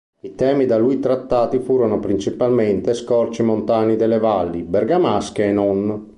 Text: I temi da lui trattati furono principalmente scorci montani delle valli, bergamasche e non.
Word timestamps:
I 0.21 0.33
temi 0.33 0.65
da 0.65 0.79
lui 0.79 0.97
trattati 0.99 1.59
furono 1.59 1.99
principalmente 1.99 2.95
scorci 2.95 3.43
montani 3.43 3.95
delle 3.95 4.17
valli, 4.17 4.63
bergamasche 4.63 5.43
e 5.43 5.51
non. 5.51 6.09